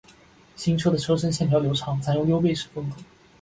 [0.55, 2.95] 新车的车身线条流畅，采用溜背式风格